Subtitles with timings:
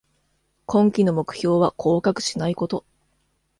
[0.65, 2.83] 今季の目標は降格しないこと